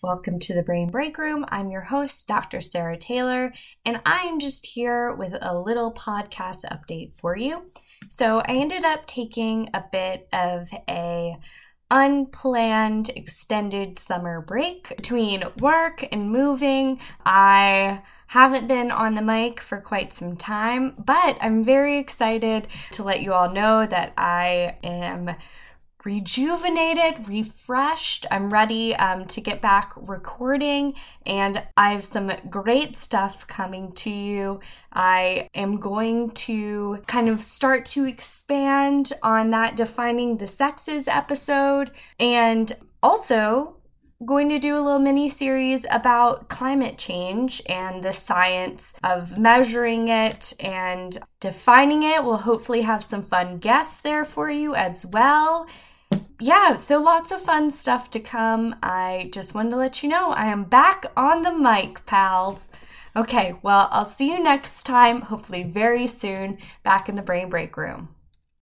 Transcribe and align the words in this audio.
Welcome 0.00 0.38
to 0.40 0.54
the 0.54 0.62
Brain 0.62 0.90
Break 0.90 1.18
Room. 1.18 1.44
I'm 1.48 1.72
your 1.72 1.80
host, 1.80 2.28
Dr. 2.28 2.60
Sarah 2.60 2.96
Taylor, 2.96 3.52
and 3.84 4.00
I'm 4.06 4.38
just 4.38 4.64
here 4.64 5.12
with 5.12 5.34
a 5.42 5.58
little 5.58 5.92
podcast 5.92 6.60
update 6.70 7.16
for 7.16 7.36
you. 7.36 7.72
So, 8.08 8.38
I 8.38 8.52
ended 8.52 8.84
up 8.84 9.08
taking 9.08 9.70
a 9.74 9.82
bit 9.90 10.28
of 10.32 10.68
a 10.88 11.36
unplanned 11.90 13.10
extended 13.16 13.98
summer 13.98 14.40
break 14.40 14.96
between 14.96 15.42
work 15.58 16.06
and 16.12 16.30
moving. 16.30 17.00
I 17.26 18.02
haven't 18.28 18.68
been 18.68 18.92
on 18.92 19.16
the 19.16 19.22
mic 19.22 19.60
for 19.60 19.80
quite 19.80 20.12
some 20.12 20.36
time, 20.36 20.94
but 20.96 21.38
I'm 21.40 21.64
very 21.64 21.98
excited 21.98 22.68
to 22.92 23.02
let 23.02 23.20
you 23.20 23.32
all 23.32 23.50
know 23.50 23.84
that 23.84 24.12
I 24.16 24.76
am 24.84 25.34
rejuvenated, 26.08 27.28
refreshed. 27.28 28.24
I'm 28.30 28.48
ready 28.48 28.96
um, 28.96 29.26
to 29.26 29.42
get 29.42 29.60
back 29.60 29.92
recording, 29.94 30.94
and 31.26 31.62
I 31.76 31.90
have 31.90 32.02
some 32.02 32.32
great 32.48 32.96
stuff 32.96 33.46
coming 33.46 33.92
to 33.92 34.08
you. 34.08 34.60
I 34.90 35.50
am 35.54 35.78
going 35.78 36.30
to 36.48 37.02
kind 37.06 37.28
of 37.28 37.42
start 37.42 37.84
to 37.86 38.06
expand 38.06 39.12
on 39.22 39.50
that 39.50 39.76
defining 39.76 40.38
the 40.38 40.46
sexes 40.46 41.08
episode, 41.08 41.90
and 42.18 42.72
also 43.02 43.76
going 44.24 44.48
to 44.48 44.58
do 44.58 44.76
a 44.76 44.80
little 44.80 44.98
mini 44.98 45.28
series 45.28 45.84
about 45.90 46.48
climate 46.48 46.96
change 46.96 47.60
and 47.66 48.02
the 48.02 48.14
science 48.14 48.94
of 49.04 49.36
measuring 49.36 50.08
it 50.08 50.54
and 50.58 51.18
defining 51.38 52.02
it. 52.02 52.24
We'll 52.24 52.38
hopefully 52.38 52.80
have 52.82 53.04
some 53.04 53.22
fun 53.22 53.58
guests 53.58 54.00
there 54.00 54.24
for 54.24 54.48
you 54.50 54.74
as 54.74 55.04
well 55.04 55.68
yeah, 56.40 56.76
so 56.76 57.00
lots 57.00 57.30
of 57.30 57.40
fun 57.40 57.70
stuff 57.70 58.10
to 58.10 58.20
come. 58.20 58.76
I 58.82 59.30
just 59.32 59.54
wanted 59.54 59.70
to 59.70 59.76
let 59.76 60.02
you 60.02 60.08
know 60.08 60.30
I 60.30 60.46
am 60.46 60.64
back 60.64 61.06
on 61.16 61.42
the 61.42 61.52
mic, 61.52 62.06
pals. 62.06 62.70
Okay, 63.16 63.54
well, 63.62 63.88
I'll 63.90 64.04
see 64.04 64.30
you 64.30 64.42
next 64.42 64.84
time, 64.84 65.22
hopefully 65.22 65.64
very 65.64 66.06
soon, 66.06 66.58
back 66.84 67.08
in 67.08 67.16
the 67.16 67.22
brain 67.22 67.48
break 67.48 67.76
room. 67.76 68.10